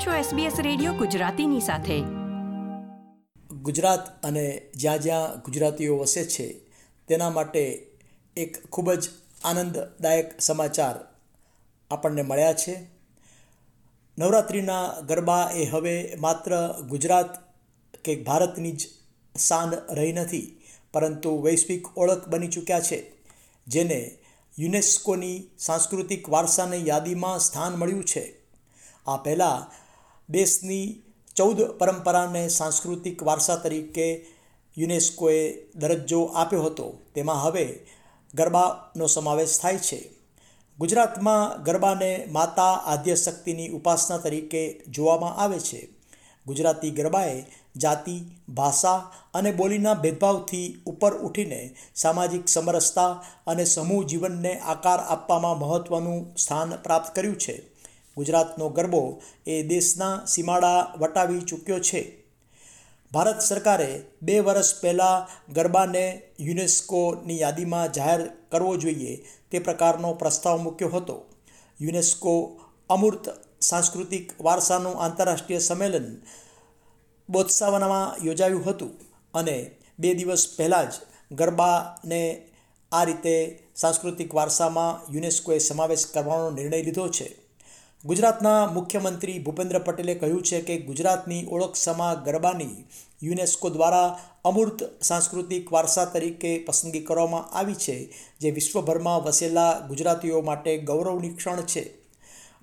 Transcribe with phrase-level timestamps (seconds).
[0.00, 2.00] છો SBS radio ગુજરાતીની સાથે.
[3.54, 6.52] ગુજરાત અને જ્યાં જ્યાં ગુજરાતીઓ વસે છે,
[7.08, 7.86] તેના માટે
[8.36, 9.08] એક ખૂબ જ
[9.44, 10.94] આનંદદાયક સમાચાર
[11.90, 12.80] આપણને મળ્યા છે.
[14.18, 17.54] નવરાત્રિના ગરબા એ હવે માત્ર ગુજરાત
[18.04, 18.88] કે ભારતની જ
[19.38, 20.60] શાન રહી નથી,
[20.92, 23.12] પરંતુ વૈશ્વિક ઓળખ બની ચૂક્યા છે,
[23.66, 24.18] જેને
[24.58, 28.40] યુનેસ્કોની સાંસ્કૃતિક વારસાની યાદીમાં સ્થાન મળ્યું છે.
[29.06, 29.89] આ પહેલાં
[30.30, 31.02] દેશની
[31.36, 34.26] ચૌદ પરંપરાને સાંસ્કૃતિક વારસા તરીકે
[34.78, 36.98] યુનેસ્કોએ દરજ્જો આપ્યો હતો.
[37.14, 37.86] તેમાં હવે
[38.34, 40.10] ગરબાનો સમાવેશ થાય છે.
[40.78, 45.88] ગુજરાતમાં ગરબાને માતા આદ્યશક્તિની ઉપાસના તરીકે જોવામાં આવે છે.
[46.46, 54.98] ગુજરાતી ગરબાએ જાતિ, ભાષા અને બોલીના ભેદભાવથી ઉપર ઉઠીને સામાજિક સમરસતા અને સમૂહ જીવનને આકાર
[54.98, 57.79] આપવામાં મહત્ત્વનું સ્થાન પ્રાપ્ત કર્યું છે.
[58.16, 59.02] ગુજરાતનો ગરબો
[59.46, 62.02] એ દેશના સીમાડા વટાવી ચૂક્યો છે.
[63.12, 63.90] ભારત સરકારે
[64.22, 66.04] બે વર્ષ પહેલાં ગરબાને
[66.40, 69.14] યુનેસ્કોની યાદીમાં જાહેર કરવો જોઈએ
[69.50, 71.16] તે પ્રકારનો પ્રસ્તાવ મૂક્યો હતો.
[71.80, 72.34] યુનેસ્કો
[72.88, 73.24] અમૂર્ત
[73.60, 76.08] સાંસ્કૃતિક વારસાનું આંતરરાષ્ટ્રીય સંમેલન
[77.28, 78.92] બોત્સાવાનામાં યોજાયું હતું
[79.34, 79.56] અને
[79.98, 80.94] બે દિવસ પહેલાં જ
[81.34, 82.22] ગરબાને
[82.92, 83.34] આ રીતે
[83.76, 87.28] સાંસ્કૃતિક વારસામાં યુનેસ્કોએ સમાવેશ કરવાનો નિર્ણય લીધો છે.
[88.04, 92.84] ગુજરાતના મુખ્યમંત્રી ભૂપેન્દ્ર પટેલે કહ્યું છે કે ગુજરાતની ઓળખ સમા ગરબાની
[93.22, 94.06] યુનેસ્કો દ્વારા
[94.44, 97.96] અમૂર્ત સાંસ્કૃતિક વારસા તરીકે પસંદગી કરવામાં આવી છે,
[98.40, 101.82] જે વિશ્વભરમાં વસેલા ગુજરાતીઓ માટે ગૌરવની ક્ષણ છે.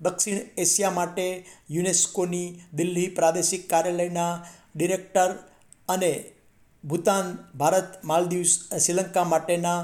[0.00, 1.26] દક્ષિણ એશિયા માટે
[1.70, 4.32] યુનેસ્કોની દિલ્હી પ્રાદેશિક કાર્યાલયના
[4.74, 5.30] ડિરેક્ટર
[5.88, 6.12] અને
[6.84, 9.80] ભૂતાન, ભારત માલદીવ શ્રીલંકા માટેના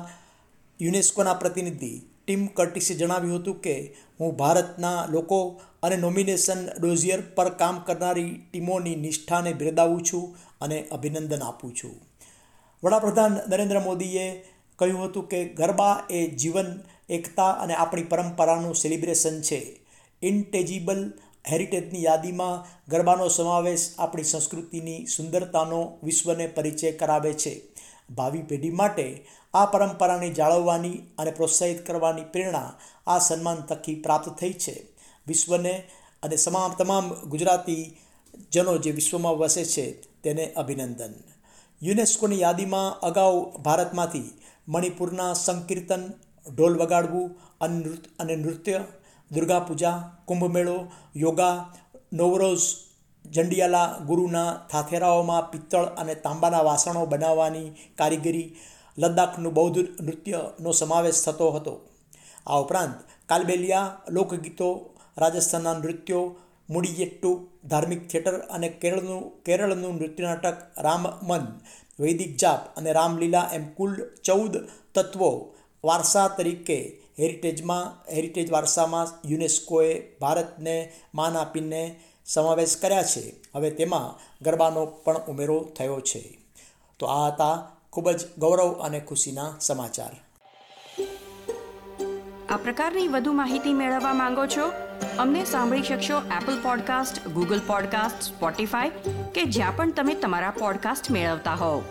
[0.81, 1.93] યુનેસ્કોના પ્રતિનિધિ
[2.27, 8.97] ટીમ કર્ટિસે જણાવ્યું હતું કે, હું ભારતના લોકો અને નોમિનેશન ડોઝિયર પર કામ કરનારી ટીમોની
[8.97, 12.01] નિષ્ઠાને બિરદાવું છું અને અભિનંદન આપું છું.
[12.85, 14.45] વડાપ્રધાન નરેન્દ્ર મોદીએ
[14.77, 19.81] કહ્યું હતું કે, ગરબા એ જીવન, એકતા અને આપણી પરંપરાનું સેલિબ્રેશન છે.
[20.23, 21.13] ઇન્ટેજિબલ
[21.51, 27.63] હેરિટેજની યાદીમાં ગરબાનો સમાવેશ આપણી સંસ્કૃતિની સુંદરતાનો વિશ્વને પરિચય કરાવે છે.
[28.11, 34.53] ભાવિ પેઢી માટે આ પરંપરાને જાળવવાની અને પ્રોત્સાહિત કરવાની પ્રેરણા આ સન્માન તકી પ્રાપ્ત થઈ
[34.53, 34.87] છે.
[35.27, 35.83] વિશ્વને
[36.23, 37.97] અને તમામ તમામ ગુજરાતી
[38.53, 39.93] જનો જે વિશ્વમાં વસે છે
[40.23, 41.15] તેને અભિનંદન.
[41.83, 44.31] યુનેસ્કોની યાદીમાં અગાઉ ભારતમાંથી
[44.69, 46.13] મણિપુરના સંકીર્તન,
[46.57, 47.37] ઢોલ વગાડવું
[48.19, 48.85] અને નૃત્ય
[49.31, 51.73] દુર્ગા પૂજા કુંભમેળો, યોગા,
[52.13, 52.61] નવરોઝ
[53.25, 58.49] જંડિયાલા, ગુરુના થાથેરાઓમાં પિત્તળ અને તાંબાના વાસણો બનાવવાની કારીગરી
[58.99, 61.75] લદ્દાખનું બૌદ્ધ નૃત્યનો સમાવેશ થતો હતો.
[62.47, 62.97] આ ઉપરાંત
[63.27, 64.69] કાલબેલિયા લોકગીતો,
[65.17, 66.25] રાજસ્થાનના નૃત્યો,
[66.69, 67.31] મુડીયેટ્ટુ,
[67.71, 71.47] ધાર્મિક થિયેટર અને કેરળનું કેરળનું નૃત્ય નાટક રામમન,
[71.99, 73.93] વૈદિક જાપ અને રામલીલા એમ કુલ
[74.23, 74.55] ચૌદ
[74.95, 75.31] તત્વો
[75.85, 76.79] વારસા તરીકે
[77.19, 80.77] હેરિટેજમાં, હેરિટેજ વારસામાં યુનેસ્કોએ ભારતને
[81.15, 81.83] માન આપીને
[82.27, 83.33] સમાવેશ કર્યા છે.
[83.55, 86.39] હવે તેમાં ગરબાનો પણ ઉમેરો થયો છે.
[86.99, 90.17] તો આ હતા ખૂબ જ ગૌરવ અને ખુશીના સમાચાર.
[92.49, 94.73] આ પ્રકારની વધુ માહિતી મેળવવા માંગો છો?
[95.19, 98.91] અમને સાંભળી શકશો Apple podcast Google podcast Spotify
[99.35, 101.83] કે જ્યાં પણ તમે તમારા પોડકાસ્ટ મેળવતા હોવ.